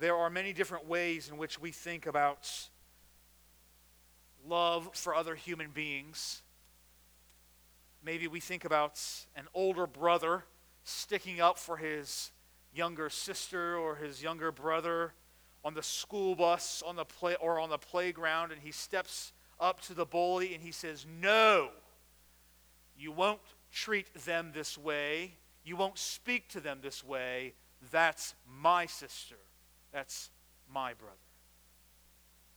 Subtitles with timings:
[0.00, 2.50] there are many different ways in which we think about
[4.46, 6.40] love for other human beings.
[8.02, 8.98] Maybe we think about
[9.36, 10.44] an older brother
[10.84, 12.32] sticking up for his
[12.74, 15.12] younger sister or his younger brother
[15.62, 19.82] on the school bus on the play or on the playground and he steps up
[19.82, 21.68] to the bully and he says no
[22.96, 23.40] you won't
[23.72, 25.32] treat them this way.
[25.64, 27.54] You won't speak to them this way.
[27.90, 29.36] That's my sister
[29.92, 30.30] that's
[30.72, 31.16] my brother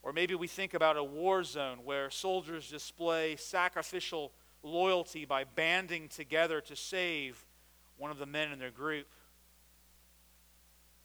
[0.04, 6.10] or maybe we think about a war zone where soldiers display sacrificial loyalty by banding
[6.10, 7.46] together to save
[7.98, 9.08] one of the men in their group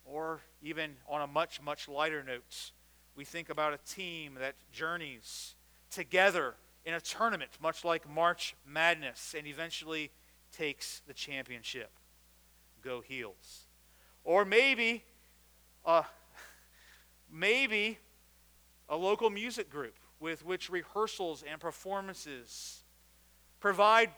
[0.05, 2.73] or even on a much, much lighter note,
[3.15, 5.55] we think about a team that journeys
[5.91, 6.55] together
[6.85, 10.11] in a tournament, much like March Madness, and eventually
[10.51, 11.91] takes the championship.
[12.83, 13.67] Go Heels.
[14.25, 15.05] Or maybe,
[15.85, 16.05] uh,
[17.33, 17.99] maybe
[18.89, 22.83] a local music group with which rehearsals and performances
[23.61, 24.11] provide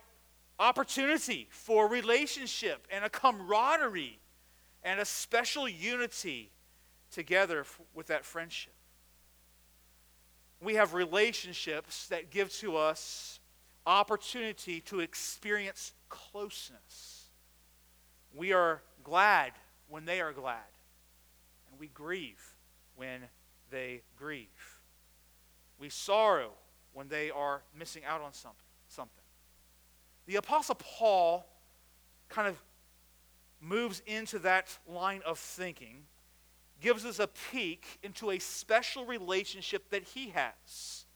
[0.59, 4.19] opportunity for relationship and a camaraderie
[4.83, 6.51] and a special unity
[7.11, 8.75] together with that friendship.
[10.63, 13.41] We have relationships that give to us
[13.87, 17.29] opportunity to experience closeness.
[18.35, 19.53] We are glad
[19.89, 20.59] when they are glad,
[21.71, 22.50] and we grieve
[23.01, 23.23] when
[23.71, 24.79] they grieve.
[25.79, 26.51] We sorrow
[26.93, 28.61] when they are missing out on something.
[28.89, 29.25] something.
[30.27, 31.47] The Apostle Paul
[32.29, 32.63] kind of
[33.59, 36.03] moves into that line of thinking,
[36.79, 41.07] gives us a peek into a special relationship that he has.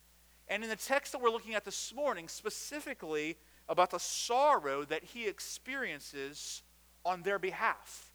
[0.49, 3.37] And in the text that we're looking at this morning, specifically
[3.69, 6.63] about the sorrow that he experiences
[7.05, 8.11] on their behalf.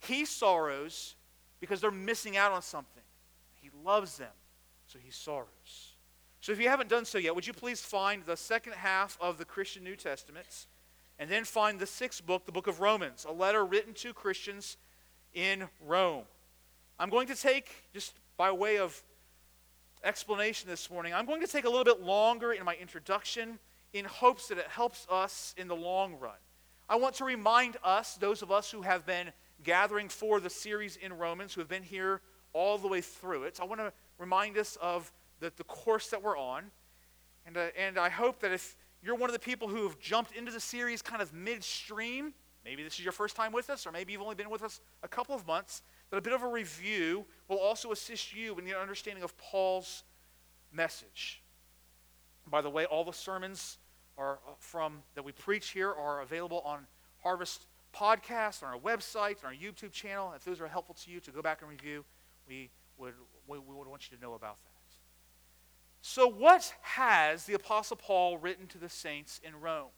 [0.00, 1.16] He sorrows
[1.60, 3.02] because they're missing out on something.
[3.54, 4.32] He loves them,
[4.86, 5.94] so he sorrows.
[6.40, 9.38] So if you haven't done so yet, would you please find the second half of
[9.38, 10.66] the Christian New Testament?
[11.18, 14.76] And then find the sixth book, the book of Romans, a letter written to Christians
[15.34, 16.24] in Rome.
[16.98, 19.02] I'm going to take, just by way of
[20.04, 23.58] explanation this morning, I'm going to take a little bit longer in my introduction
[23.92, 26.36] in hopes that it helps us in the long run.
[26.88, 29.32] I want to remind us, those of us who have been
[29.62, 32.20] gathering for the series in Romans, who have been here
[32.52, 36.08] all the way through it, So I want to remind us of the, the course
[36.08, 36.64] that we're on.
[37.46, 40.32] And, uh, and I hope that if you're one of the people who have jumped
[40.32, 43.92] into the series kind of midstream, maybe this is your first time with us, or
[43.92, 46.48] maybe you've only been with us a couple of months, that a bit of a
[46.48, 50.04] review will also assist you in your understanding of Paul's
[50.72, 51.42] message.
[52.46, 53.78] By the way, all the sermons
[54.16, 56.86] are uh, from that we preach here are available on
[57.22, 60.32] Harvest Podcast, on our website, on our YouTube channel.
[60.34, 62.04] If those are helpful to you to go back and review,
[62.48, 63.14] we would,
[63.46, 64.72] we would want you to know about that.
[66.00, 69.90] So, what has the Apostle Paul written to the saints in Rome?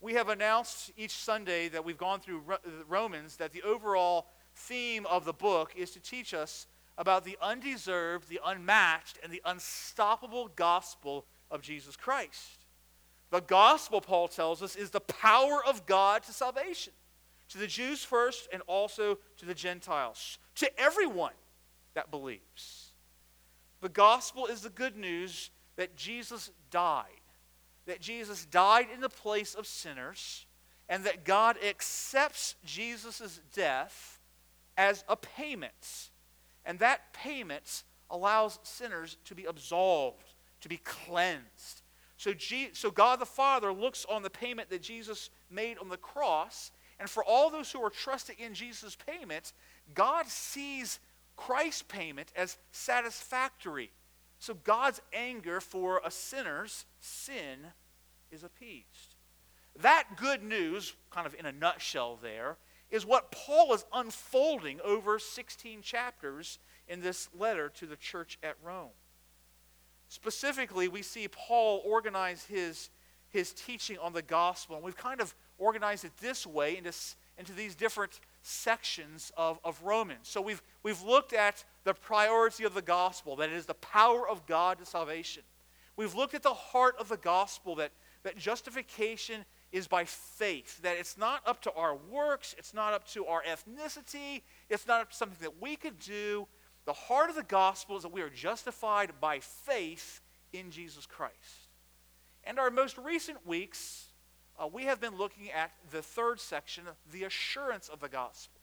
[0.00, 2.42] We have announced each Sunday that we've gone through
[2.88, 6.66] Romans that the overall theme of the book is to teach us
[6.98, 12.66] about the undeserved, the unmatched, and the unstoppable gospel of Jesus Christ.
[13.30, 16.92] The gospel, Paul tells us, is the power of God to salvation,
[17.48, 21.34] to the Jews first and also to the Gentiles, to everyone
[21.94, 22.92] that believes.
[23.80, 27.04] The gospel is the good news that Jesus died,
[27.86, 30.46] that Jesus died in the place of sinners,
[30.88, 34.20] and that God accepts Jesus' death
[34.76, 36.10] as a payment.
[36.64, 41.82] And that payment allows sinners to be absolved, to be cleansed.
[42.16, 45.96] So, G- so God the Father looks on the payment that Jesus made on the
[45.96, 49.52] cross, and for all those who are trusting in Jesus' payment,
[49.94, 50.98] God sees
[51.36, 53.90] Christ's payment as satisfactory.
[54.38, 57.58] So God's anger for a sinner's sin
[58.30, 59.14] is appeased.
[59.80, 62.56] That good news, kind of in a nutshell, there,
[62.90, 68.56] is what Paul is unfolding over 16 chapters in this letter to the church at
[68.62, 68.90] Rome.
[70.08, 72.90] Specifically, we see Paul organize his,
[73.28, 76.92] his teaching on the gospel, and we've kind of organized it this way into,
[77.38, 80.28] into these different sections of, of Romans.
[80.28, 84.28] So we've, we've looked at the priority of the gospel, that it is the power
[84.28, 85.42] of God to salvation.
[85.96, 87.90] We've looked at the heart of the gospel, that,
[88.22, 93.06] that justification is by faith, that it's not up to our works, it's not up
[93.08, 96.46] to our ethnicity, it's not up to something that we could do.
[96.84, 100.20] The heart of the gospel is that we are justified by faith
[100.52, 101.34] in Jesus Christ.
[102.44, 104.06] And our most recent weeks,
[104.58, 108.60] uh, we have been looking at the third section, the assurance of the gospel.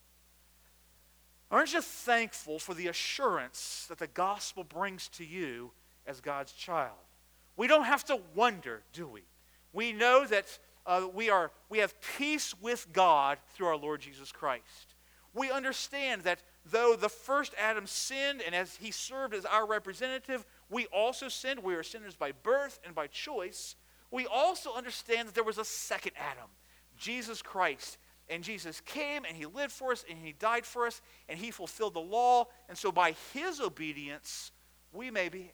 [1.51, 5.72] Aren't you thankful for the assurance that the gospel brings to you
[6.07, 6.98] as God's child?
[7.56, 9.22] We don't have to wonder, do we?
[9.72, 14.31] We know that uh, we, are, we have peace with God through our Lord Jesus
[14.31, 14.96] Christ.
[15.34, 20.46] We understand that though the first Adam sinned and as he served as our representative,
[20.69, 21.62] we also sinned.
[21.63, 23.75] We are sinners by birth and by choice.
[24.13, 26.48] We also understand that there was a second Adam,
[26.95, 27.98] Jesus Christ.
[28.30, 31.50] And Jesus came and he lived for us and he died for us and he
[31.50, 32.45] fulfilled the law.
[32.69, 34.51] And so by his obedience,
[34.94, 35.51] we may, be,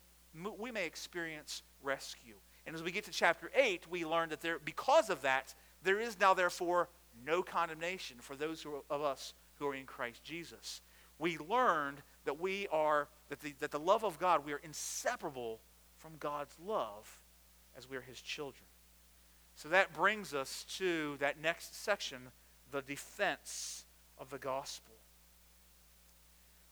[0.59, 2.35] we may experience rescue.
[2.67, 6.01] And as we get to chapter 8, we learn that there, because of that, there
[6.01, 6.89] is now, therefore,
[7.25, 10.81] no condemnation for those are, of us who are in Christ Jesus.
[11.17, 15.61] We learned that we are, that the, that the love of God, we are inseparable
[15.95, 17.18] from God's love
[17.79, 18.65] as we are his children.
[19.55, 22.17] So that brings us to that next section,
[22.71, 23.85] the defense
[24.17, 24.95] of the gospel.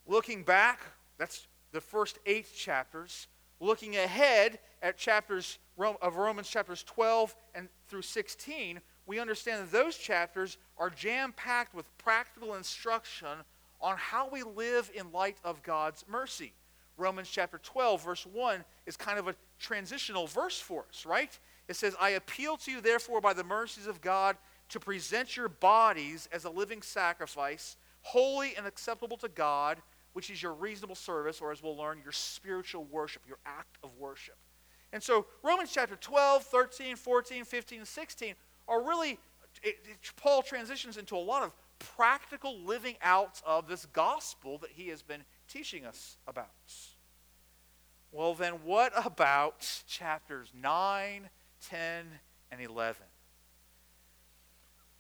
[0.06, 0.82] Looking back,
[1.18, 3.28] that's the first eight chapters.
[3.62, 9.98] Looking ahead at chapters of Romans chapters 12 and through 16, we understand that those
[9.98, 13.30] chapters are jam packed with practical instruction
[13.80, 16.52] on how we live in light of God's mercy.
[16.98, 21.38] Romans chapter 12, verse 1 is kind of a transitional verse for us, right?
[21.68, 24.36] It says, I appeal to you, therefore, by the mercies of God,
[24.70, 29.78] to present your bodies as a living sacrifice, holy and acceptable to God,
[30.14, 33.96] which is your reasonable service, or as we'll learn, your spiritual worship, your act of
[33.98, 34.36] worship.
[34.94, 38.34] And so Romans chapter 12, 13, 14, 15, 16
[38.68, 39.12] are really,
[39.62, 44.72] it, it, Paul transitions into a lot of practical living out of this gospel that
[44.72, 46.48] he has been teaching us about.
[48.12, 51.30] Well, then, what about chapters 9,
[51.70, 52.06] 10,
[52.52, 53.04] and 11?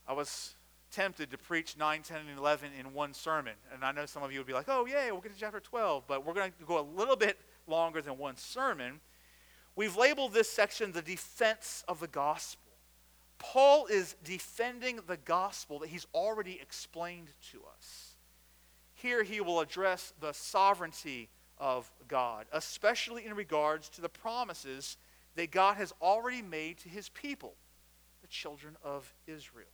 [0.07, 0.55] I was
[0.91, 3.53] tempted to preach 9, 10, and 11 in one sermon.
[3.73, 5.59] And I know some of you would be like, oh, yay, we'll get to chapter
[5.59, 6.03] 12.
[6.07, 8.99] But we're going to go a little bit longer than one sermon.
[9.75, 12.63] We've labeled this section the defense of the gospel.
[13.37, 18.06] Paul is defending the gospel that he's already explained to us.
[18.97, 21.29] Here he will address the sovereignty
[21.59, 24.97] of God, especially in regards to the promises
[25.35, 27.53] that God has already made to his people,
[28.21, 29.67] the children of Israel.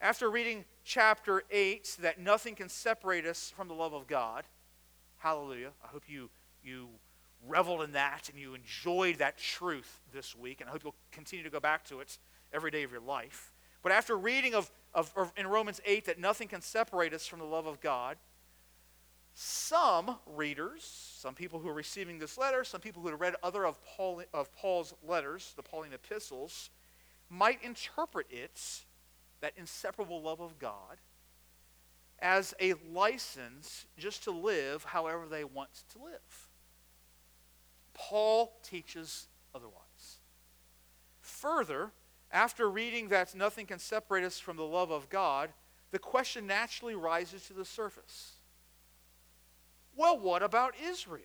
[0.00, 4.44] After reading chapter 8, that nothing can separate us from the love of God,
[5.18, 5.72] hallelujah.
[5.82, 6.30] I hope you,
[6.62, 6.88] you
[7.44, 11.44] reveled in that and you enjoyed that truth this week, and I hope you'll continue
[11.44, 12.18] to go back to it
[12.52, 13.51] every day of your life.
[13.82, 17.40] But after reading of, of, of, in Romans 8 that nothing can separate us from
[17.40, 18.16] the love of God,
[19.34, 20.84] some readers,
[21.18, 24.22] some people who are receiving this letter, some people who have read other of, Paul,
[24.32, 26.70] of Paul's letters, the Pauline epistles,
[27.30, 28.60] might interpret it,
[29.40, 30.98] that inseparable love of God,
[32.20, 36.48] as a license just to live however they want to live.
[37.94, 40.18] Paul teaches otherwise.
[41.20, 41.90] Further,
[42.32, 45.50] after reading that nothing can separate us from the love of God,
[45.90, 48.32] the question naturally rises to the surface.
[49.94, 51.24] Well, what about Israel?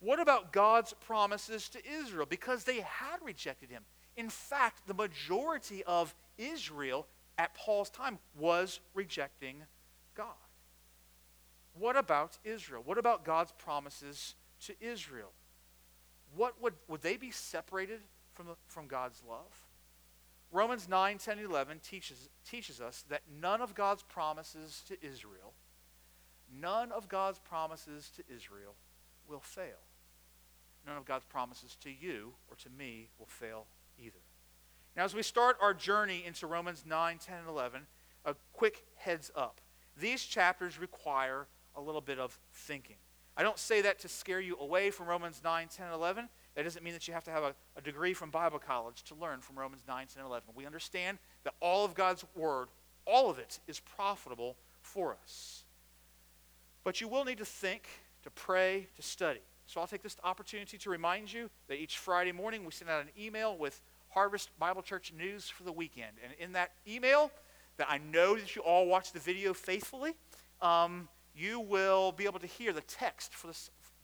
[0.00, 2.26] What about God's promises to Israel?
[2.28, 3.84] Because they had rejected him.
[4.16, 7.06] In fact, the majority of Israel
[7.36, 9.62] at Paul's time was rejecting
[10.14, 10.28] God.
[11.78, 12.82] What about Israel?
[12.84, 14.34] What about God's promises
[14.66, 15.32] to Israel?
[16.36, 18.00] What would, would they be separated
[18.32, 19.63] from, the, from God's love?
[20.54, 25.52] Romans 9, 10, 11 teaches, teaches us that none of God's promises to Israel,
[26.60, 28.76] none of God's promises to Israel
[29.28, 29.82] will fail.
[30.86, 33.66] None of God's promises to you or to me will fail
[33.98, 34.20] either.
[34.96, 37.80] Now, as we start our journey into Romans 9, 10, and 11,
[38.24, 39.60] a quick heads up.
[39.96, 42.96] These chapters require a little bit of thinking.
[43.36, 46.28] I don't say that to scare you away from Romans 9, 10, and 11.
[46.54, 49.14] That doesn't mean that you have to have a, a degree from Bible college to
[49.14, 50.50] learn from Romans 9, 10, and 11.
[50.54, 52.68] We understand that all of God's Word,
[53.06, 55.64] all of it, is profitable for us.
[56.84, 57.88] But you will need to think,
[58.22, 59.40] to pray, to study.
[59.66, 63.02] So I'll take this opportunity to remind you that each Friday morning we send out
[63.02, 63.80] an email with
[64.10, 66.12] Harvest Bible Church news for the weekend.
[66.22, 67.32] And in that email,
[67.78, 70.12] that I know that you all watch the video faithfully,
[70.62, 73.48] um, you will be able to hear the text for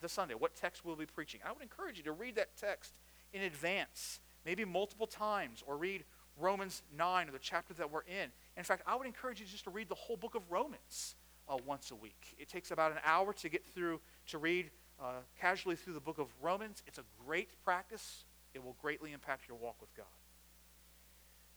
[0.00, 1.40] the Sunday, what text we'll be preaching.
[1.46, 2.94] I would encourage you to read that text
[3.32, 6.04] in advance, maybe multiple times, or read
[6.38, 8.30] Romans 9 or the chapter that we're in.
[8.56, 11.14] In fact, I would encourage you just to read the whole book of Romans
[11.48, 12.34] uh, once a week.
[12.38, 16.18] It takes about an hour to get through, to read uh, casually through the book
[16.18, 16.82] of Romans.
[16.86, 20.06] It's a great practice, it will greatly impact your walk with God.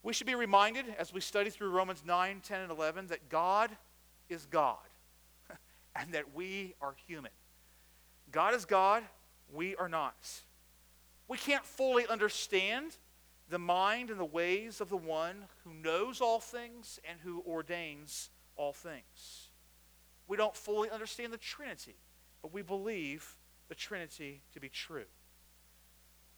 [0.03, 3.71] We should be reminded as we study through Romans 9, 10, and 11 that God
[4.29, 4.77] is God.
[5.95, 7.31] and that we are human.
[8.33, 9.03] God is God,
[9.53, 10.41] we are not.
[11.27, 12.97] We can't fully understand
[13.49, 18.31] the mind and the ways of the one who knows all things and who ordains
[18.55, 19.49] all things.
[20.27, 21.95] We don't fully understand the Trinity,
[22.41, 23.37] but we believe
[23.69, 25.05] the Trinity to be true.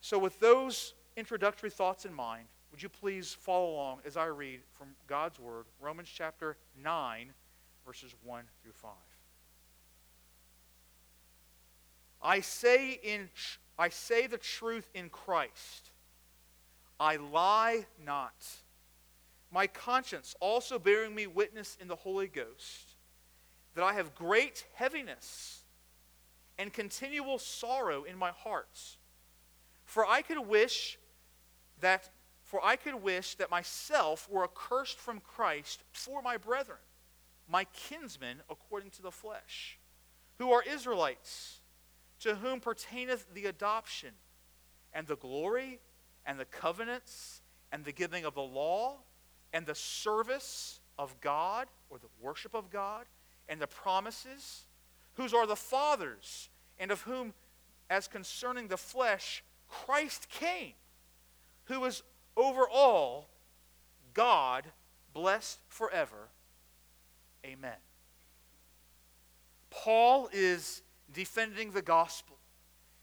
[0.01, 4.59] So, with those introductory thoughts in mind, would you please follow along as I read
[4.77, 7.31] from God's Word, Romans chapter 9,
[7.85, 8.91] verses 1 through 5.
[12.21, 13.29] I say, in,
[13.77, 15.91] I say the truth in Christ.
[16.99, 18.33] I lie not.
[19.51, 22.95] My conscience also bearing me witness in the Holy Ghost
[23.75, 25.63] that I have great heaviness
[26.57, 28.97] and continual sorrow in my heart.
[29.83, 30.97] For I could wish
[31.81, 32.09] that
[32.43, 36.77] for I could wish that myself were accursed from Christ for my brethren,
[37.49, 39.79] my kinsmen according to the flesh,
[40.37, 41.61] who are Israelites,
[42.19, 44.11] to whom pertaineth the adoption
[44.93, 45.79] and the glory
[46.25, 47.41] and the covenants
[47.71, 48.97] and the giving of the law
[49.53, 53.05] and the service of God or the worship of God
[53.47, 54.65] and the promises,
[55.13, 57.33] whose are the fathers, and of whom,
[57.89, 60.73] as concerning the flesh, Christ came,
[61.65, 62.03] who is
[62.35, 63.29] over all,
[64.13, 64.65] God,
[65.13, 66.29] blessed forever.
[67.45, 67.77] Amen.
[69.69, 70.81] Paul is
[71.15, 72.35] defending the gospel.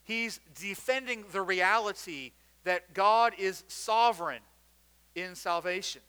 [0.04, 2.32] He's defending the reality
[2.64, 4.42] that God is sovereign
[5.16, 6.02] in salvation.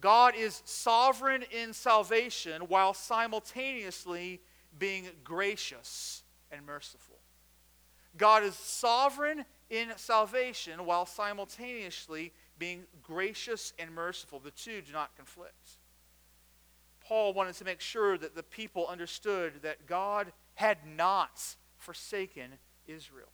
[0.00, 4.40] God is sovereign in salvation while simultaneously
[4.78, 7.16] being gracious and merciful.
[8.16, 14.38] God is sovereign in salvation while simultaneously being gracious and merciful.
[14.38, 15.78] The two do not conflict.
[17.00, 21.40] Paul wanted to make sure that the people understood that God had not
[21.76, 22.52] forsaken
[22.86, 23.28] Israel.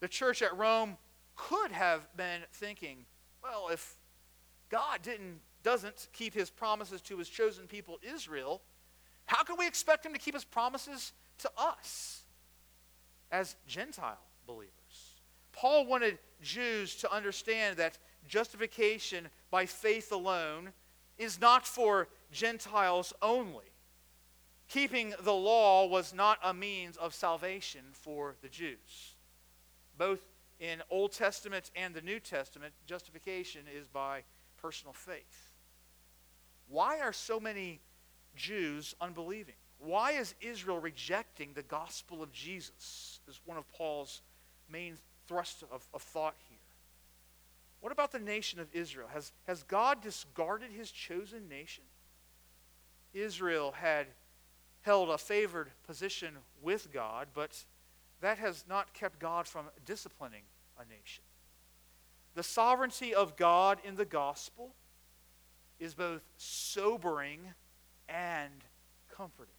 [0.00, 0.96] The church at Rome
[1.36, 3.06] could have been thinking,
[3.42, 3.96] well, if
[4.70, 8.60] God didn't doesn't keep his promises to his chosen people Israel,
[9.24, 12.22] how can we expect him to keep his promises to us
[13.32, 14.70] as Gentile believers?
[15.52, 20.70] Paul wanted Jews to understand that justification by faith alone
[21.16, 23.64] is not for Gentiles only.
[24.74, 29.14] Keeping the law was not a means of salvation for the Jews.
[29.96, 30.18] Both
[30.58, 34.24] in Old Testament and the New Testament, justification is by
[34.60, 35.52] personal faith.
[36.66, 37.82] Why are so many
[38.34, 39.54] Jews unbelieving?
[39.78, 43.20] Why is Israel rejecting the gospel of Jesus?
[43.28, 44.22] Is one of Paul's
[44.68, 44.96] main
[45.28, 46.58] thrust of, of thought here.
[47.78, 49.06] What about the nation of Israel?
[49.14, 51.84] Has, has God discarded his chosen nation?
[53.12, 54.08] Israel had
[54.84, 57.64] held a favored position with God, but
[58.20, 60.42] that has not kept God from disciplining
[60.78, 61.24] a nation.
[62.34, 64.74] The sovereignty of God in the gospel
[65.80, 67.40] is both sobering
[68.08, 68.52] and
[69.10, 69.54] comforting.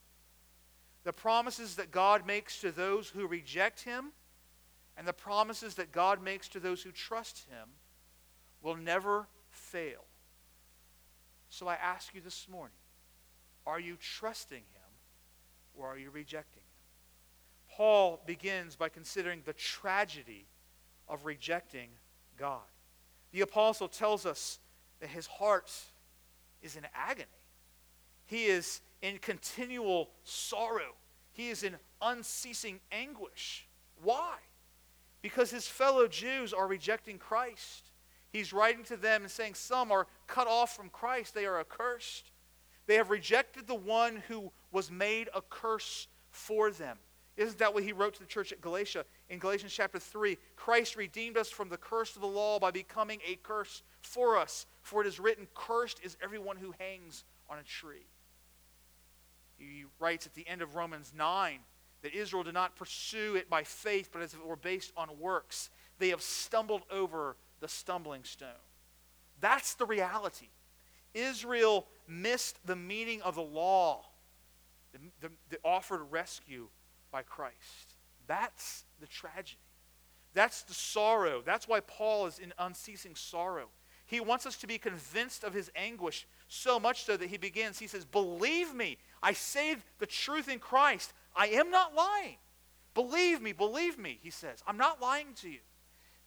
[1.04, 4.12] The promises that God makes to those who reject Him
[4.96, 7.70] and the promises that God makes to those who trust Him
[8.62, 10.06] will never fail.
[11.50, 12.78] So I ask you this morning
[13.66, 14.75] are you trusting Him
[15.78, 17.76] or are you rejecting Him?
[17.76, 20.46] Paul begins by considering the tragedy
[21.08, 21.90] of rejecting
[22.38, 22.62] God.
[23.32, 24.60] The apostle tells us
[25.02, 25.72] that his heart
[26.62, 27.28] is in agony.
[28.26, 30.96] He is in continual sorrow.
[31.34, 33.68] He is in unceasing anguish.
[34.02, 34.36] Why?
[35.22, 37.92] Because his fellow Jews are rejecting Christ.
[38.32, 42.32] He's writing to them and saying, Some are cut off from Christ, they are accursed.
[42.88, 46.98] They have rejected the one who was made a curse for them.
[47.38, 49.06] Isn't that what he wrote to the church at Galatia?
[49.30, 53.22] In Galatians chapter 3, Christ redeemed us from the curse of the law by becoming
[53.26, 54.66] a curse for us.
[54.82, 58.06] For it is written, Cursed is everyone who hangs on a tree.
[59.58, 61.60] He writes at the end of Romans 9
[62.02, 65.08] that Israel did not pursue it by faith, but as if it were based on
[65.22, 65.70] works.
[66.00, 68.50] They have stumbled over the stumbling stone.
[69.40, 70.50] That's the reality.
[71.14, 74.04] Israel missed the meaning of the law,
[75.22, 76.68] the, the, the rescue
[77.12, 77.96] by Christ.
[78.28, 79.60] That's the tragedy.
[80.34, 81.42] That's the sorrow.
[81.46, 83.70] That's why Paul is in unceasing sorrow.
[84.06, 87.80] He wants us to be convinced of his anguish, so much so that he begins,
[87.80, 91.14] he says, Believe me, I say the truth in Christ.
[91.36, 92.38] I am not lying.
[92.94, 94.64] Believe me, believe me, he says.
[94.68, 95.60] I'm not lying to you.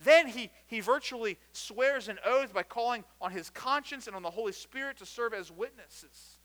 [0.00, 4.30] Then he, he virtually swears an oath by calling on his conscience and on the
[4.30, 6.37] Holy Spirit to serve as witnesses.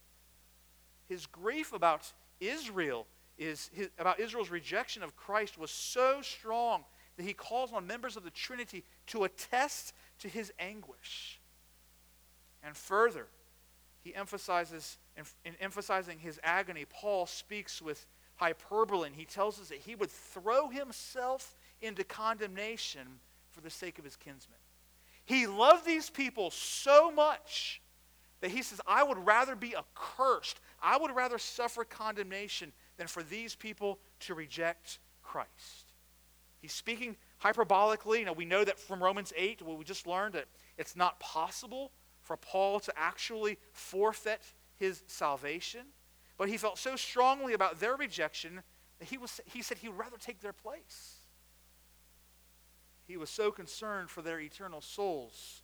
[1.08, 3.06] His grief about Israel
[3.36, 6.84] is his, about Israel's rejection of Christ was so strong
[7.16, 11.40] that he calls on members of the Trinity to attest to his anguish.
[12.62, 13.26] And further,
[14.00, 18.06] he emphasizes, in, in emphasizing his agony, Paul speaks with
[18.36, 23.20] hyperbole, and he tells us that he would throw himself into condemnation
[23.50, 24.58] for the sake of his kinsmen.
[25.24, 27.80] He loved these people so much
[28.44, 33.22] that he says, I would rather be accursed, I would rather suffer condemnation than for
[33.22, 35.94] these people to reject Christ.
[36.60, 38.22] He's speaking hyperbolically.
[38.22, 40.44] Know, we know that from Romans 8, where we just learned that
[40.76, 44.42] it's not possible for Paul to actually forfeit
[44.76, 45.86] his salvation.
[46.36, 48.60] But he felt so strongly about their rejection
[48.98, 51.14] that he, was, he said he would rather take their place.
[53.06, 55.62] He was so concerned for their eternal souls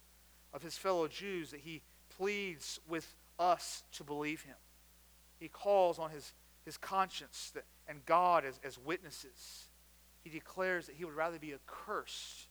[0.55, 1.83] of his fellow Jews that he
[2.21, 4.57] pleads with us to believe him.
[5.39, 6.35] He calls on his,
[6.67, 9.71] his conscience that, and God as, as witnesses.
[10.23, 12.49] He declares that he would rather be accursed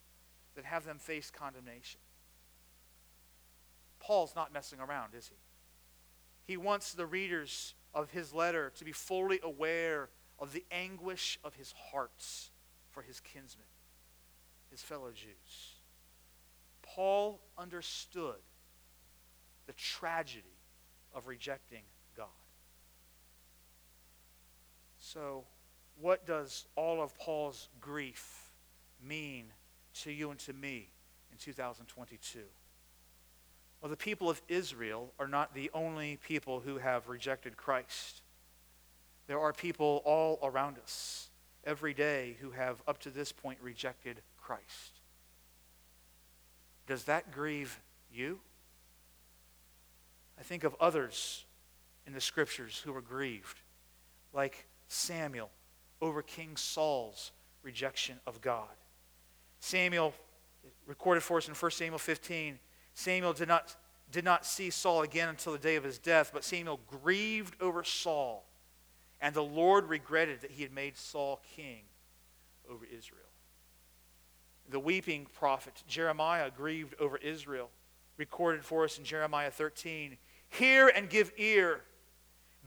[0.55, 1.99] than have them face condemnation.
[3.99, 5.35] Paul's not messing around, is he?
[6.51, 10.09] He wants the readers of his letter to be fully aware
[10.39, 12.49] of the anguish of his hearts
[12.89, 13.67] for his kinsmen,
[14.71, 15.75] his fellow Jews.
[16.81, 18.37] Paul understood
[19.69, 20.57] the tragedy
[21.13, 21.83] of rejecting
[22.17, 22.25] God.
[24.97, 25.43] So,
[26.01, 28.49] what does all of Paul's grief
[28.99, 29.45] mean
[30.01, 30.89] to you and to me
[31.31, 32.39] in 2022?
[33.79, 38.23] Well, the people of Israel are not the only people who have rejected Christ.
[39.27, 41.29] There are people all around us
[41.63, 45.01] every day who have, up to this point, rejected Christ.
[46.87, 47.79] Does that grieve
[48.11, 48.39] you?
[50.39, 51.45] I think of others
[52.07, 53.59] in the scriptures who were grieved,
[54.33, 55.49] like Samuel
[56.01, 57.31] over King Saul's
[57.61, 58.69] rejection of God.
[59.59, 60.13] Samuel,
[60.87, 62.57] recorded for us in 1 Samuel 15,
[62.93, 63.75] Samuel did not,
[64.11, 67.83] did not see Saul again until the day of his death, but Samuel grieved over
[67.83, 68.45] Saul,
[69.19, 71.81] and the Lord regretted that he had made Saul king
[72.69, 73.23] over Israel.
[74.69, 77.69] The weeping prophet Jeremiah grieved over Israel,
[78.17, 80.17] recorded for us in Jeremiah 13.
[80.49, 81.81] Hear and give ear.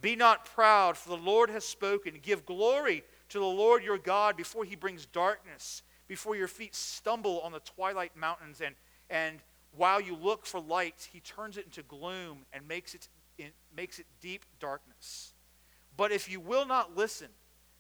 [0.01, 2.19] Be not proud, for the Lord has spoken.
[2.23, 7.41] Give glory to the Lord your God before he brings darkness, before your feet stumble
[7.41, 8.75] on the twilight mountains and,
[9.09, 9.41] and
[9.77, 13.09] while you look for light, he turns it into gloom and makes it,
[13.75, 15.33] makes it deep darkness.
[15.97, 17.29] But if you will not listen,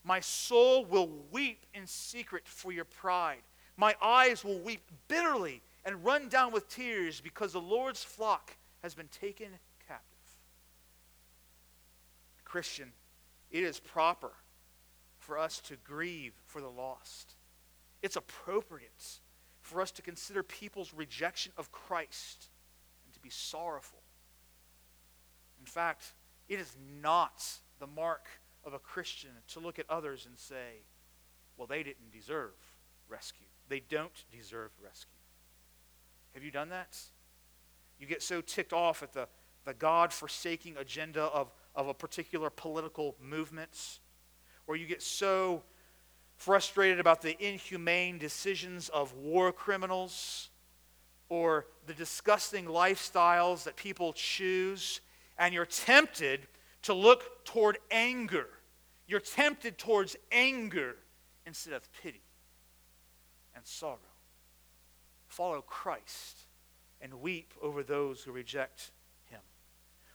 [0.04, 3.42] my soul will weep in secret for your pride.
[3.76, 8.94] My eyes will weep bitterly and run down with tears because the Lord's flock has
[8.94, 9.48] been taken.
[12.52, 12.92] Christian,
[13.50, 14.30] it is proper
[15.16, 17.36] for us to grieve for the lost.
[18.02, 19.20] It's appropriate
[19.62, 22.50] for us to consider people's rejection of Christ
[23.06, 24.00] and to be sorrowful.
[25.58, 26.12] In fact,
[26.46, 27.42] it is not
[27.80, 28.26] the mark
[28.64, 30.84] of a Christian to look at others and say,
[31.56, 32.52] well, they didn't deserve
[33.08, 33.46] rescue.
[33.70, 35.16] They don't deserve rescue.
[36.34, 36.98] Have you done that?
[37.98, 39.26] You get so ticked off at the,
[39.64, 44.00] the God forsaking agenda of, of a particular political movement,
[44.66, 45.62] or you get so
[46.36, 50.50] frustrated about the inhumane decisions of war criminals
[51.28, 55.00] or the disgusting lifestyles that people choose,
[55.38, 56.40] and you're tempted
[56.82, 58.46] to look toward anger.
[59.06, 60.96] You're tempted towards anger
[61.46, 62.22] instead of pity
[63.54, 63.98] and sorrow.
[65.26, 66.40] Follow Christ
[67.00, 68.90] and weep over those who reject.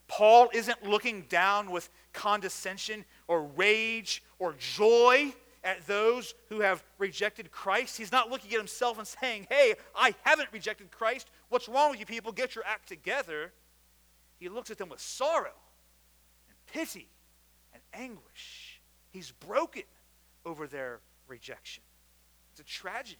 [0.08, 7.52] Paul isn't looking down with condescension or rage or joy at those who have rejected
[7.52, 7.98] Christ.
[7.98, 11.30] He's not looking at himself and saying, Hey, I haven't rejected Christ.
[11.50, 12.32] What's wrong with you people?
[12.32, 13.52] Get your act together.
[14.40, 15.56] He looks at them with sorrow
[16.48, 17.10] and pity
[17.74, 18.82] and anguish.
[19.10, 19.84] He's broken
[20.46, 21.84] over their rejection.
[22.52, 23.20] It's a tragedy.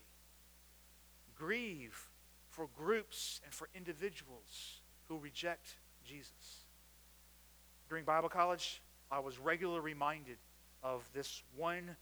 [1.36, 2.10] Grieve
[2.50, 6.67] for groups and for individuals who reject Jesus.
[7.90, 10.38] During Bible college, I was regularly reminded
[10.84, 11.96] of this one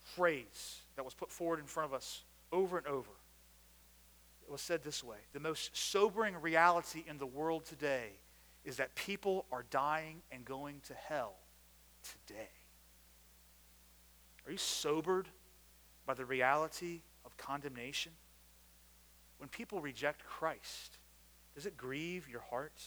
[0.00, 3.10] phrase that was put forward in front of us over and over.
[4.46, 8.10] It was said this way The most sobering reality in the world today
[8.64, 11.34] is that people are dying and going to hell
[12.02, 12.48] today.
[14.46, 15.28] Are you sobered
[16.06, 18.12] by the reality of condemnation?
[19.38, 20.98] When people reject Christ,
[21.54, 22.80] does it grieve your heart?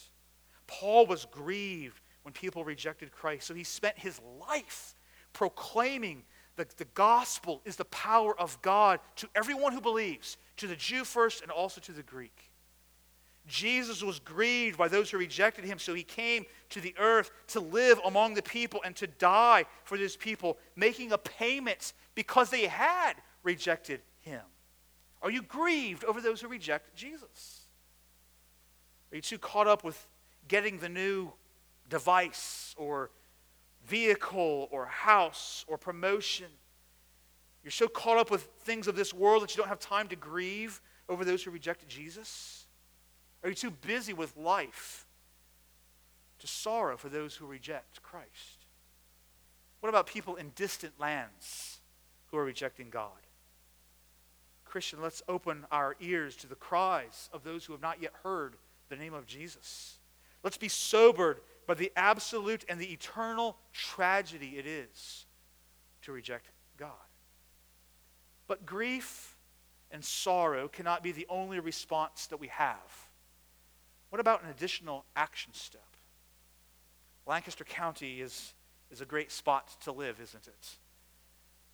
[0.66, 3.46] Paul was grieved when people rejected Christ.
[3.46, 4.94] So he spent his life
[5.32, 6.24] proclaiming
[6.56, 11.04] that the gospel is the power of God to everyone who believes, to the Jew
[11.04, 12.50] first and also to the Greek.
[13.46, 17.60] Jesus was grieved by those who rejected him, so he came to the earth to
[17.60, 22.66] live among the people and to die for those people, making a payment because they
[22.66, 24.42] had rejected him.
[25.22, 27.62] Are you grieved over those who reject Jesus?
[29.10, 30.06] Are you too caught up with
[30.46, 31.32] getting the new
[31.88, 33.10] device or
[33.86, 36.46] vehicle or house or promotion?
[37.62, 40.16] You're so caught up with things of this world that you don't have time to
[40.16, 42.66] grieve over those who rejected Jesus?
[43.42, 45.06] Are you too busy with life
[46.38, 48.66] to sorrow for those who reject Christ?
[49.80, 51.80] What about people in distant lands
[52.30, 53.10] who are rejecting God?
[54.64, 58.56] Christian, let's open our ears to the cries of those who have not yet heard
[58.88, 59.98] the name of Jesus.
[60.42, 65.26] Let's be sobered by the absolute and the eternal tragedy it is
[66.00, 66.92] to reject God.
[68.46, 69.36] But grief
[69.90, 73.10] and sorrow cannot be the only response that we have.
[74.08, 75.82] What about an additional action step?
[77.26, 78.54] Lancaster County is,
[78.90, 80.68] is a great spot to live, isn't it?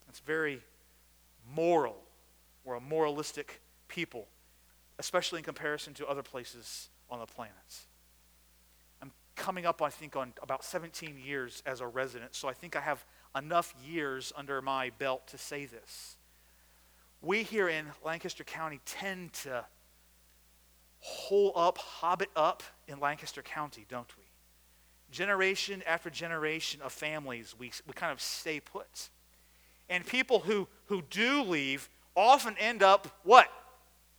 [0.09, 0.59] It's very
[1.55, 1.95] moral.
[2.65, 4.27] We're a moralistic people,
[4.99, 7.53] especially in comparison to other places on the planet.
[9.35, 12.81] Coming up, I think, on about 17 years as a resident, so I think I
[12.81, 16.17] have enough years under my belt to say this.
[17.21, 19.65] We here in Lancaster County tend to
[20.99, 24.23] hole up, hobbit up in Lancaster County, don't we?
[25.11, 29.09] Generation after generation of families, we, we kind of stay put.
[29.89, 33.47] And people who, who do leave often end up what?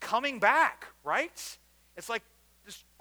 [0.00, 1.58] Coming back, right?
[1.96, 2.22] It's like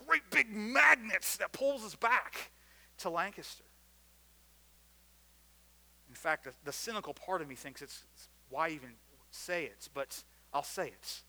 [0.08, 2.52] great big magnets that pulls us back
[3.00, 3.64] to Lancaster.
[6.10, 8.90] In fact, the, the cynical part of me thinks it's, it's why even
[9.32, 11.22] say it, but I'll say it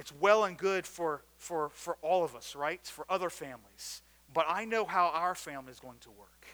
[0.00, 2.84] it's well and good for, for, for all of us, right?
[2.86, 4.02] For other families.
[4.32, 6.46] But I know how our family is going to work.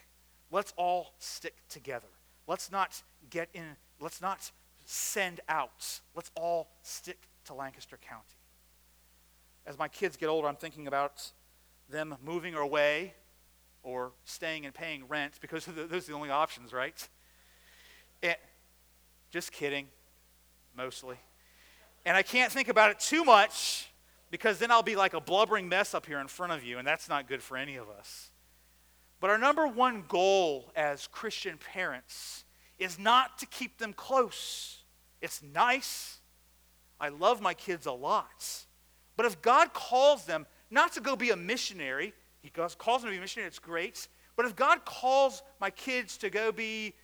[0.50, 2.08] Let's all stick together.
[2.46, 4.50] Let's not get in, let's not
[4.84, 6.00] send out.
[6.14, 8.35] Let's all stick to Lancaster County.
[9.66, 11.30] As my kids get older, I'm thinking about
[11.88, 13.14] them moving away
[13.82, 17.08] or staying and paying rent because those are the only options, right?
[18.22, 18.36] And,
[19.30, 19.88] just kidding,
[20.76, 21.16] mostly.
[22.04, 23.90] And I can't think about it too much
[24.30, 26.86] because then I'll be like a blubbering mess up here in front of you, and
[26.86, 28.30] that's not good for any of us.
[29.20, 32.44] But our number one goal as Christian parents
[32.78, 34.82] is not to keep them close.
[35.20, 36.18] It's nice.
[37.00, 38.65] I love my kids a lot.
[39.16, 43.10] But if God calls them not to go be a missionary, He calls them to
[43.10, 44.08] be a missionary, it's great.
[44.36, 46.94] But if God calls my kids to go be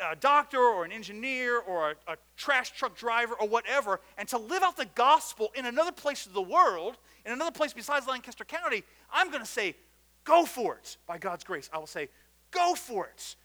[0.00, 4.38] a doctor or an engineer or a, a, trash truck driver or whatever, and to
[4.38, 6.96] live out the gospel in another place of the world,
[7.26, 9.76] in another place besides Lancaster County, I'm going to say,
[10.24, 11.68] go for it by God's grace.
[11.72, 12.08] I will say,
[12.50, 13.36] go for it.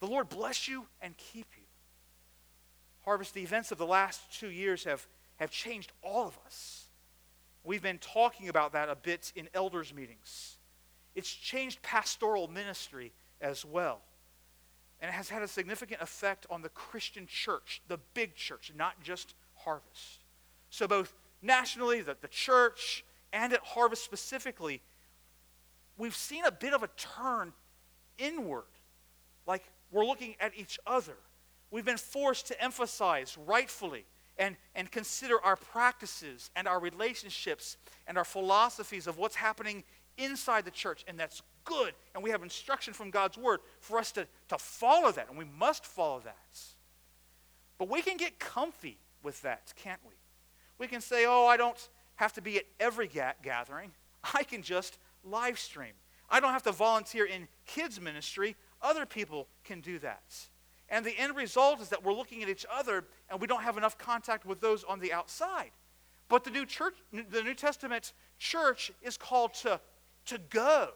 [0.00, 1.64] The Lord bless you and keep you.
[3.04, 6.83] Harvest, the events of the last two years have, have changed all of us.
[7.64, 10.58] We've been talking about that a bit in elders' meetings.
[11.14, 14.02] It's changed pastoral ministry as well.
[15.00, 19.02] And it has had a significant effect on the Christian church, the big church, not
[19.02, 20.24] just Harvest.
[20.70, 24.82] So, both nationally, the, the church, and at Harvest specifically,
[25.96, 27.52] we've seen a bit of a turn
[28.18, 28.64] inward.
[29.46, 31.16] Like we're looking at each other.
[31.70, 34.04] We've been forced to emphasize rightfully
[34.38, 39.84] and, and consider our practices and our relationships and our philosophies of what's happening
[40.16, 41.92] inside the church, and that's good.
[42.14, 45.46] And we have instruction from God's word for us to, to follow that, and we
[45.58, 46.58] must follow that.
[47.78, 50.14] But we can get comfy with that, can't we?
[50.78, 53.92] We can say, oh, I don't have to be at every ga- gathering.
[54.34, 55.92] I can just live stream.
[56.30, 58.56] I don't have to volunteer in kids' ministry.
[58.82, 60.22] Other people can do that.
[60.88, 63.78] And the end result is that we're looking at each other and we don't have
[63.78, 65.70] enough contact with those on the outside.
[66.28, 69.80] But the New, church, the New Testament church is called to,
[70.26, 70.90] to go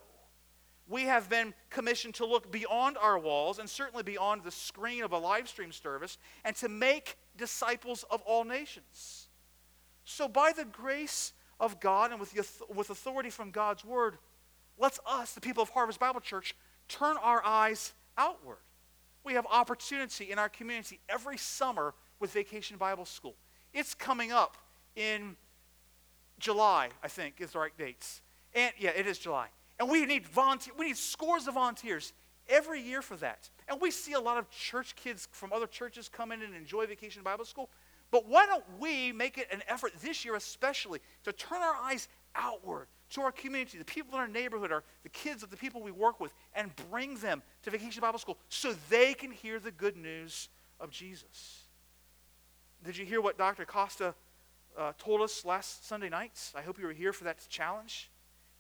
[0.88, 5.12] we have been commissioned to look beyond our walls and certainly beyond the screen of
[5.12, 9.28] a live stream service and to make disciples of all nations.
[10.04, 14.16] So, by the grace of God and with, the, with authority from God's word,
[14.78, 16.54] let's us, the people of Harvest Bible Church,
[16.88, 18.56] turn our eyes outward.
[19.24, 23.34] We have opportunity in our community every summer with Vacation Bible School.
[23.72, 24.56] It's coming up
[24.96, 25.36] in
[26.38, 28.22] July, I think, is the right dates.
[28.54, 29.48] And yeah, it is July.
[29.78, 32.12] And we need volunteer, we need scores of volunteers
[32.48, 33.50] every year for that.
[33.68, 36.86] And we see a lot of church kids from other churches come in and enjoy
[36.86, 37.68] Vacation Bible School.
[38.10, 42.08] But why don't we make it an effort this year, especially, to turn our eyes
[42.34, 45.82] outward to our community, the people in our neighborhood, our, the kids of the people
[45.82, 49.70] we work with, and bring them to Vacation Bible School so they can hear the
[49.70, 51.62] good news of Jesus.
[52.84, 53.64] Did you hear what Dr.
[53.64, 54.14] Costa
[54.76, 56.52] uh, told us last Sunday nights?
[56.56, 58.10] I hope you were here for that challenge.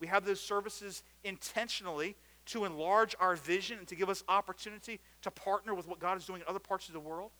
[0.00, 5.30] We have those services intentionally to enlarge our vision and to give us opportunity to
[5.30, 7.30] partner with what God is doing in other parts of the world.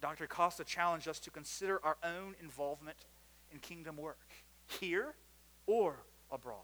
[0.00, 0.26] Dr.
[0.26, 2.98] Costa challenged us to consider our own involvement
[3.52, 4.18] in kingdom work
[4.66, 5.14] here
[5.66, 5.96] or
[6.30, 6.62] abroad.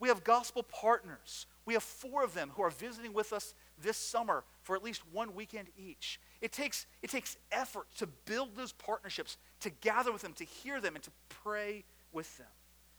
[0.00, 1.46] We have gospel partners.
[1.66, 5.02] We have four of them who are visiting with us this summer for at least
[5.12, 6.20] one weekend each.
[6.40, 10.80] It takes, it takes effort to build those partnerships, to gather with them, to hear
[10.80, 12.46] them, and to pray with them.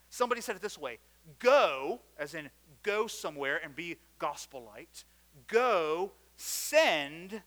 [0.10, 0.98] Somebody said it this way
[1.40, 2.50] go, as in
[2.84, 5.04] go somewhere and be gospel light,
[5.48, 7.42] go, send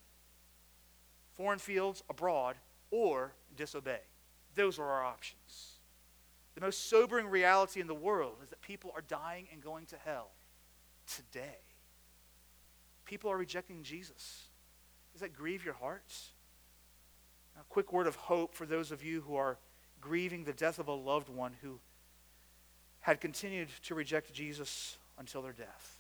[1.35, 2.57] foreign fields abroad,
[2.91, 4.01] or disobey.
[4.55, 5.72] Those are our options.
[6.55, 9.97] The most sobering reality in the world is that people are dying and going to
[10.05, 10.31] hell
[11.07, 11.59] today.
[13.05, 14.49] People are rejecting Jesus.
[15.13, 16.31] Does that grieve your hearts?
[17.61, 19.59] A quick word of hope for those of you who are
[20.01, 21.79] grieving the death of a loved one who
[23.01, 25.99] had continued to reject Jesus until their death.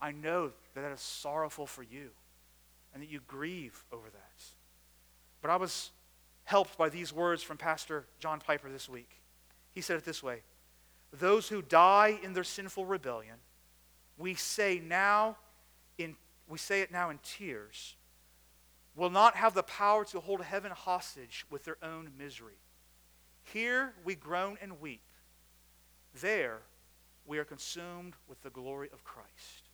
[0.00, 2.10] I know that that is sorrowful for you
[2.92, 4.44] and that you grieve over that.
[5.40, 5.90] But I was
[6.44, 9.20] helped by these words from Pastor John Piper this week.
[9.74, 10.42] He said it this way
[11.12, 13.36] Those who die in their sinful rebellion,
[14.16, 15.36] we say now
[15.98, 16.16] in
[16.48, 17.96] we say it now in tears,
[18.94, 22.58] will not have the power to hold heaven hostage with their own misery.
[23.52, 25.02] Here we groan and weep.
[26.20, 26.60] There
[27.26, 29.68] we are consumed with the glory of Christ.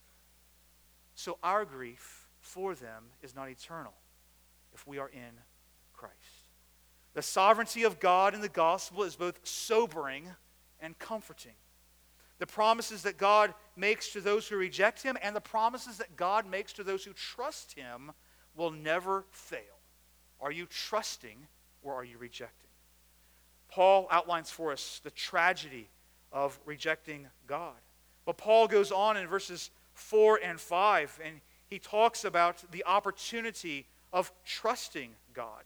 [1.14, 3.92] So our grief for them is not eternal
[4.72, 5.32] if we are in
[5.92, 6.39] Christ.
[7.14, 10.28] The sovereignty of God in the gospel is both sobering
[10.80, 11.54] and comforting.
[12.38, 16.46] The promises that God makes to those who reject him and the promises that God
[16.46, 18.12] makes to those who trust him
[18.54, 19.60] will never fail.
[20.40, 21.46] Are you trusting
[21.82, 22.70] or are you rejecting?
[23.68, 25.88] Paul outlines for us the tragedy
[26.32, 27.76] of rejecting God.
[28.24, 33.86] But Paul goes on in verses 4 and 5, and he talks about the opportunity
[34.12, 35.62] of trusting God.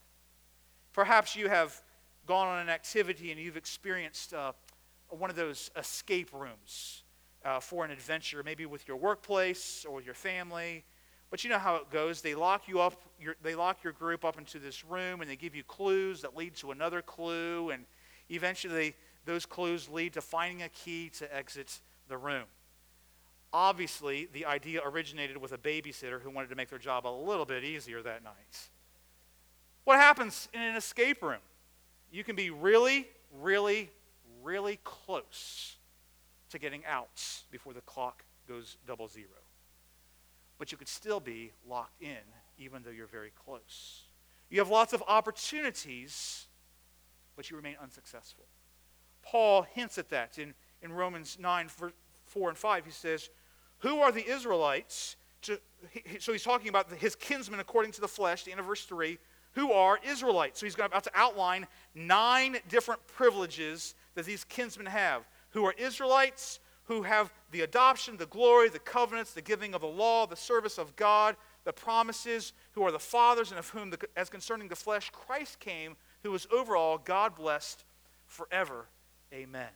[0.95, 1.83] Perhaps you have
[2.25, 4.53] gone on an activity and you've experienced uh,
[5.09, 7.03] one of those escape rooms
[7.45, 10.85] uh, for an adventure, maybe with your workplace or with your family.
[11.31, 12.23] But you know how it goes.
[12.23, 15.35] They lock you up, your, they lock your group up into this room and they
[15.35, 17.71] give you clues that lead to another clue.
[17.71, 17.87] And
[18.31, 22.45] eventually, those clues lead to finding a key to exit the room.
[23.53, 27.45] Obviously, the idea originated with a babysitter who wanted to make their job a little
[27.45, 28.69] bit easier that night.
[29.85, 31.41] What happens in an escape room?
[32.11, 33.07] You can be really,
[33.41, 33.91] really,
[34.43, 35.77] really close
[36.51, 39.29] to getting out before the clock goes double zero.
[40.59, 42.19] But you could still be locked in
[42.59, 44.03] even though you're very close.
[44.51, 46.47] You have lots of opportunities,
[47.37, 48.45] but you remain unsuccessful.
[49.23, 51.69] Paul hints at that in, in Romans 9,
[52.27, 52.85] 4 and 5.
[52.85, 53.31] He says,
[53.79, 55.17] Who are the Israelites?
[55.43, 55.59] To,
[56.21, 59.19] so he's talking about his kinsmen according to the flesh, the end of verse 3,
[59.55, 60.61] who are Israelites.
[60.61, 65.23] So he's about to outline nine different privileges that these kinsmen have.
[65.51, 69.87] Who are Israelites, who have the adoption, the glory, the covenants, the giving of the
[69.87, 73.99] law, the service of God, the promises, who are the fathers, and of whom, the,
[74.17, 77.85] as concerning the flesh, Christ came, who is overall God blessed
[78.27, 78.87] forever.
[79.33, 79.69] Amen.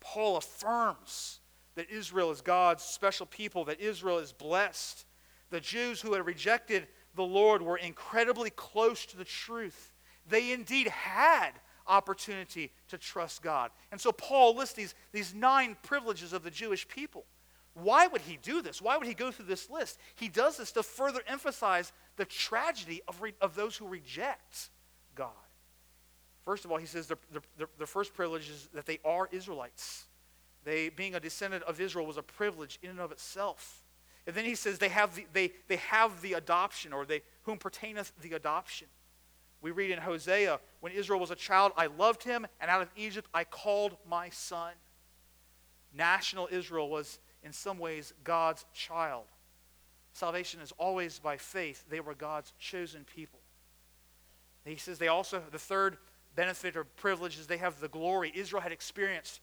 [0.00, 1.40] Paul affirms
[1.74, 5.04] that Israel is God's special people, that Israel is blessed.
[5.50, 9.92] The Jews who had rejected the Lord were incredibly close to the truth.
[10.28, 11.52] They indeed had
[11.86, 13.70] opportunity to trust God.
[13.90, 17.24] And so Paul lists these, these nine privileges of the Jewish people.
[17.74, 18.80] Why would he do this?
[18.80, 19.98] Why would he go through this list?
[20.14, 24.70] He does this to further emphasize the tragedy of, re, of those who reject
[25.14, 25.30] God.
[26.44, 27.18] First of all, he says the,
[27.58, 30.06] the, the first privilege is that they are Israelites.
[30.64, 33.82] They, being a descendant of Israel was a privilege in and of itself.
[34.26, 37.58] And then he says they have the, they, they have the adoption, or they whom
[37.58, 38.88] pertaineth the adoption.
[39.62, 42.90] We read in Hosea, when Israel was a child, I loved him, and out of
[42.96, 44.72] Egypt I called my son.
[45.94, 49.24] National Israel was, in some ways, God's child.
[50.12, 51.84] Salvation is always by faith.
[51.88, 53.40] They were God's chosen people.
[54.64, 55.96] He says they also, the third
[56.34, 58.32] benefit or privilege is they have the glory.
[58.34, 59.40] Israel had experienced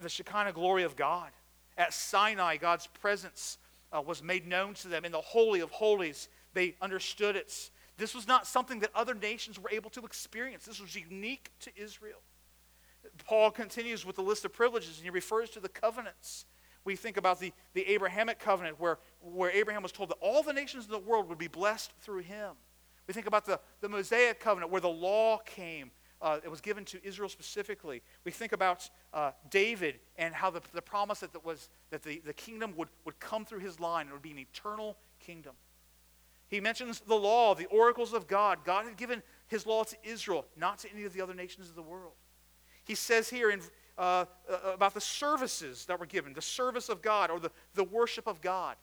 [0.00, 1.30] the Shekinah glory of God.
[1.76, 3.58] At Sinai, God's presence
[3.92, 5.04] uh, was made known to them.
[5.04, 7.70] In the Holy of Holies, they understood it.
[7.96, 11.70] This was not something that other nations were able to experience, this was unique to
[11.76, 12.20] Israel.
[13.24, 16.44] Paul continues with the list of privileges, and he refers to the covenants.
[16.84, 20.52] We think about the, the Abrahamic covenant, where, where Abraham was told that all the
[20.52, 22.52] nations of the world would be blessed through him.
[23.06, 25.90] We think about the, the Mosaic covenant, where the law came
[26.22, 28.02] uh, it was given to Israel specifically.
[28.24, 32.22] We think about uh, David and how the, the promise that, that was that the,
[32.24, 34.08] the kingdom would, would come through his line.
[34.08, 35.54] It would be an eternal kingdom.
[36.48, 38.58] He mentions the law, the oracles of God.
[38.64, 41.74] God had given his law to Israel, not to any of the other nations of
[41.74, 42.12] the world.
[42.84, 43.60] He says here in,
[43.98, 47.84] uh, uh about the services that were given, the service of God or the, the
[47.84, 48.76] worship of God.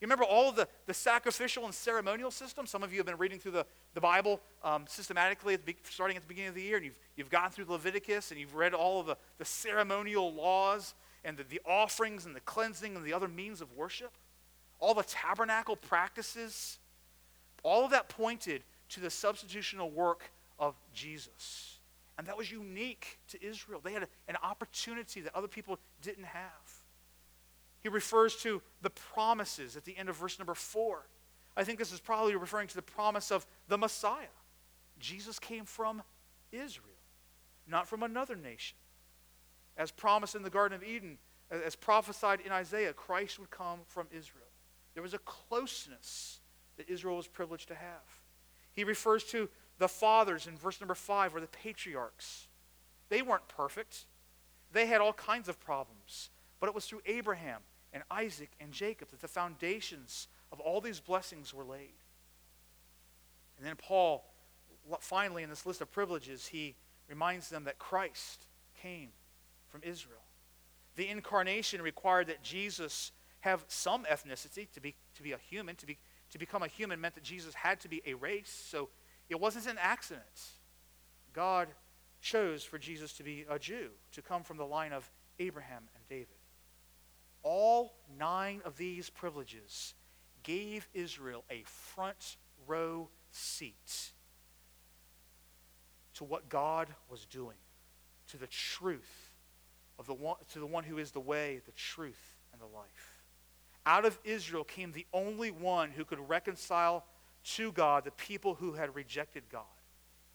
[0.00, 2.66] You remember all the, the sacrificial and ceremonial system?
[2.66, 6.16] Some of you have been reading through the, the Bible um, systematically at the, starting
[6.16, 8.74] at the beginning of the year, and you've, you've gone through Leviticus and you've read
[8.74, 13.12] all of the, the ceremonial laws and the, the offerings and the cleansing and the
[13.12, 14.12] other means of worship.
[14.78, 16.78] All the tabernacle practices.
[17.64, 20.30] All of that pointed to the substitutional work
[20.60, 21.78] of Jesus.
[22.16, 23.80] And that was unique to Israel.
[23.82, 26.77] They had an opportunity that other people didn't have.
[27.82, 31.06] He refers to the promises at the end of verse number four.
[31.56, 34.26] I think this is probably referring to the promise of the Messiah.
[34.98, 36.02] Jesus came from
[36.52, 36.86] Israel,
[37.66, 38.76] not from another nation.
[39.76, 41.18] As promised in the Garden of Eden,
[41.50, 44.44] as prophesied in Isaiah, Christ would come from Israel.
[44.94, 46.40] There was a closeness
[46.76, 48.22] that Israel was privileged to have.
[48.72, 52.48] He refers to the fathers in verse number five, or the patriarchs.
[53.08, 54.06] They weren't perfect,
[54.72, 56.30] they had all kinds of problems.
[56.60, 57.60] But it was through Abraham
[57.92, 61.94] and Isaac and Jacob that the foundations of all these blessings were laid.
[63.56, 64.24] And then Paul,
[65.00, 66.76] finally, in this list of privileges, he
[67.08, 68.46] reminds them that Christ
[68.82, 69.10] came
[69.68, 70.20] from Israel.
[70.96, 75.76] The incarnation required that Jesus have some ethnicity to be, to be a human.
[75.76, 75.98] To, be,
[76.30, 78.66] to become a human meant that Jesus had to be a race.
[78.70, 78.88] So
[79.28, 80.24] it wasn't an accident.
[81.32, 81.68] God
[82.20, 86.08] chose for Jesus to be a Jew, to come from the line of Abraham and
[86.08, 86.37] David.
[87.50, 89.94] All nine of these privileges
[90.42, 94.12] gave Israel a front row seat
[96.12, 97.56] to what God was doing,
[98.32, 99.30] to the truth
[99.98, 103.22] of the one, to the one who is the way, the truth, and the life.
[103.86, 107.06] Out of Israel came the only one who could reconcile
[107.54, 109.62] to God the people who had rejected God.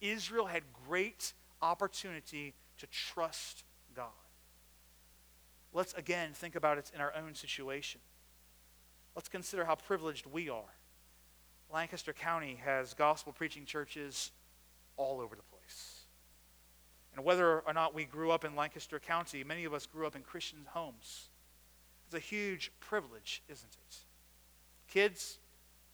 [0.01, 4.22] Israel had great opportunity to trust God
[5.73, 8.01] let's again think about it in our own situation.
[9.15, 10.73] Let's consider how privileged we are.
[11.71, 14.31] Lancaster County has gospel preaching churches
[14.97, 16.01] all over the place.
[17.15, 20.15] And whether or not we grew up in Lancaster County, many of us grew up
[20.15, 21.29] in Christian homes.
[22.05, 23.97] It's a huge privilege, isn't it?
[24.87, 25.37] Kids,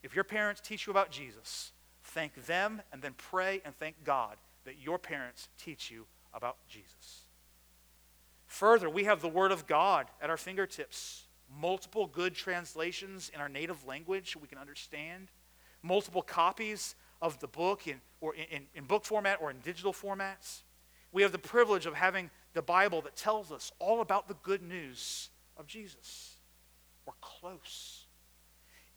[0.01, 1.71] if your parents teach you about Jesus,
[2.03, 7.25] thank them and then pray and thank God that your parents teach you about Jesus.
[8.49, 11.27] Further, we have the Word of God at our fingertips.
[11.61, 15.27] Multiple good translations in our native language we can understand.
[15.83, 20.63] Multiple copies of the book in, or in, in book format or in digital formats.
[21.11, 24.63] We have the privilege of having the Bible that tells us all about the good
[24.63, 26.37] news of Jesus.
[27.05, 28.07] We're close.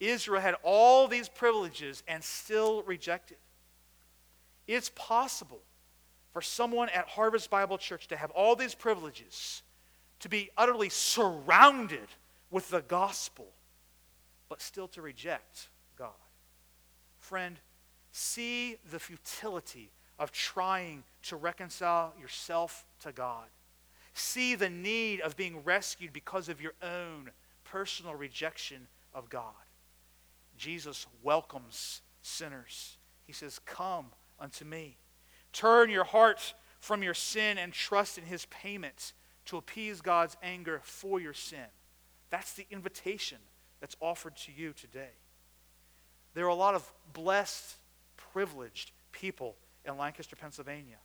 [0.01, 3.37] Israel had all these privileges and still rejected.
[4.67, 5.61] It's possible
[6.33, 9.63] for someone at Harvest Bible Church to have all these privileges,
[10.21, 12.09] to be utterly surrounded
[12.51, 13.47] with the gospel,
[14.49, 16.11] but still to reject God.
[17.19, 17.59] Friend,
[18.13, 23.47] see the futility of trying to reconcile yourself to God.
[24.15, 27.31] See the need of being rescued because of your own
[27.65, 29.55] personal rejection of God.
[30.57, 32.99] Jesus welcomes sinners.
[33.27, 34.07] He says, Come
[34.39, 34.97] unto me.
[35.53, 39.13] Turn your heart from your sin and trust in his payment
[39.47, 41.67] to appease God's anger for your sin.
[42.31, 43.39] That's the invitation
[43.81, 45.11] that's offered to you today.
[46.35, 47.77] There are a lot of blessed,
[48.17, 50.97] privileged people in Lancaster, Pennsylvania.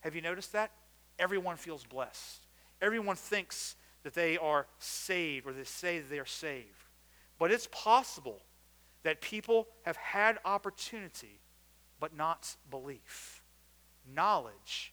[0.00, 0.70] Have you noticed that?
[1.18, 2.46] Everyone feels blessed.
[2.82, 6.66] Everyone thinks that they are saved or they say that they are saved.
[7.38, 8.42] But it's possible
[9.02, 11.40] that people have had opportunity
[11.98, 13.37] but not belief
[14.14, 14.92] knowledge,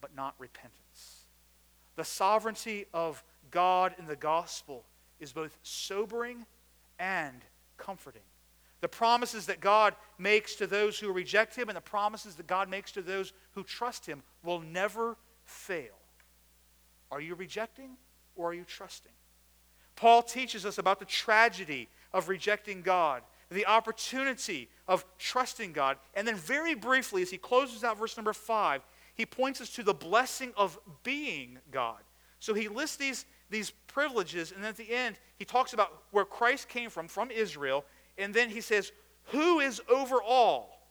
[0.00, 1.24] but not repentance.
[1.96, 4.84] The sovereignty of God in the gospel
[5.20, 6.44] is both sobering
[6.98, 7.42] and
[7.76, 8.22] comforting.
[8.80, 12.68] The promises that God makes to those who reject Him and the promises that God
[12.68, 15.94] makes to those who trust Him will never fail.
[17.10, 17.96] Are you rejecting
[18.36, 19.12] or are you trusting?
[19.96, 23.22] Paul teaches us about the tragedy of rejecting God,
[23.54, 25.96] the opportunity of trusting God.
[26.14, 28.82] And then, very briefly, as he closes out verse number five,
[29.14, 32.00] he points us to the blessing of being God.
[32.40, 36.24] So he lists these, these privileges, and then at the end, he talks about where
[36.24, 37.84] Christ came from, from Israel,
[38.18, 38.92] and then he says,
[39.26, 40.88] Who is over all?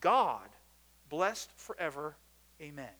[0.00, 0.48] God,
[1.08, 2.16] blessed forever.
[2.60, 2.90] Amen.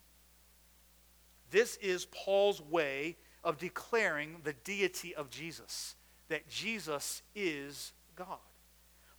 [1.51, 5.97] This is Paul's way of declaring the deity of Jesus,
[6.29, 8.39] that Jesus is God.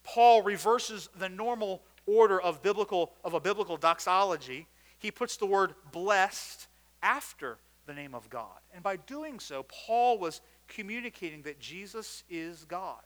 [0.04, 4.68] Paul reverses the normal order of biblical of a biblical doxology.
[5.00, 6.68] He puts the word blessed
[7.02, 8.60] after the name of God.
[8.74, 13.02] And by doing so, Paul was communicating that Jesus is God.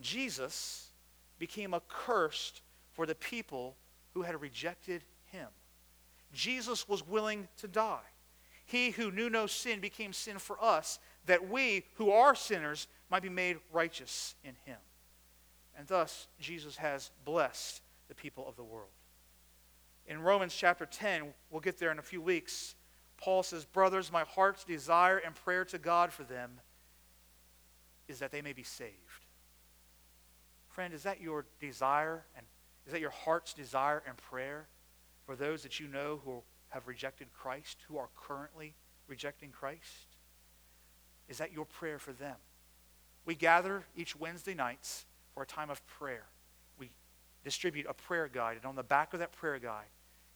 [0.00, 0.90] Jesus
[1.38, 3.76] became accursed for the people
[4.14, 5.46] who had rejected him.
[6.32, 7.98] Jesus was willing to die.
[8.66, 13.22] He who knew no sin became sin for us, that we, who are sinners, might
[13.22, 14.76] be made righteous in him.
[15.78, 18.90] And thus, Jesus has blessed the people of the world.
[20.06, 22.74] In Romans chapter 10, we'll get there in a few weeks,
[23.16, 26.60] Paul says, Brothers, my heart's desire and prayer to God for them
[28.08, 28.92] is that they may be saved.
[30.68, 32.44] Friend, is that your desire and
[32.86, 34.66] is that your heart's desire and prayer
[35.26, 38.74] for those that you know who have rejected Christ, who are currently
[39.06, 40.16] rejecting Christ?
[41.28, 42.36] Is that your prayer for them?
[43.26, 45.04] We gather each Wednesday nights
[45.38, 46.24] for a time of prayer.
[46.80, 46.90] We
[47.44, 49.86] distribute a prayer guide, and on the back of that prayer guide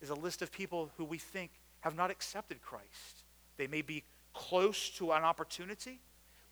[0.00, 1.50] is a list of people who we think
[1.80, 3.24] have not accepted Christ.
[3.56, 5.98] They may be close to an opportunity,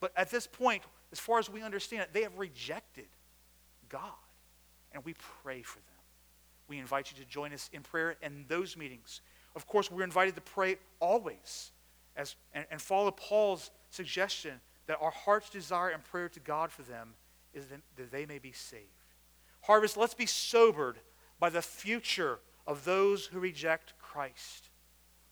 [0.00, 0.82] but at this point,
[1.12, 3.06] as far as we understand it, they have rejected
[3.88, 4.02] God.
[4.90, 6.02] And we pray for them.
[6.66, 9.20] We invite you to join us in prayer in those meetings.
[9.54, 11.70] Of course, we're invited to pray always
[12.16, 16.82] as, and, and follow Paul's suggestion that our heart's desire and prayer to God for
[16.82, 17.14] them
[17.54, 18.84] is that, they may be saved.
[19.62, 20.98] Harvest, let's be sobered
[21.38, 24.70] by the future of those who reject Christ.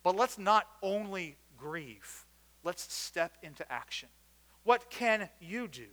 [0.02, 2.26] But let's not only grieve,
[2.64, 4.08] let's step into action.
[4.64, 5.86] What can you do?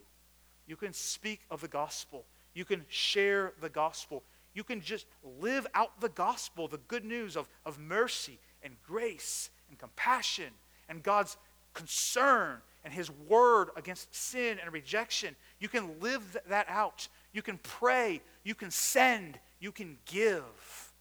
[0.68, 4.24] You can speak of the gospel, you can share the gospel,
[4.54, 9.50] you can just live out the gospel, the good news of, of mercy and grace
[9.70, 10.52] and compassion
[10.90, 11.38] and God's
[11.74, 15.36] concern and His word against sin and rejection.
[15.66, 17.08] You can live that out.
[17.34, 18.22] You can pray.
[18.44, 19.40] You can send.
[19.60, 20.94] You can give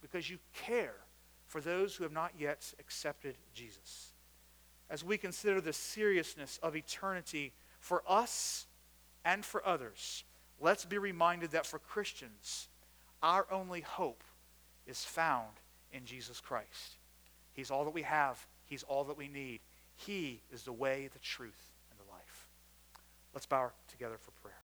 [0.00, 0.94] because you care
[1.46, 4.14] for those who have not yet accepted Jesus.
[4.88, 8.66] As we consider the seriousness of eternity for us
[9.26, 10.24] and for others,
[10.58, 12.68] let's be reminded that for Christians,
[13.22, 14.24] our only hope
[14.86, 15.52] is found
[15.92, 16.96] in Jesus Christ.
[17.52, 19.60] He's all that we have, He's all that we need.
[19.96, 21.67] He is the way, the truth.
[23.38, 24.56] Let's bow together for prayer.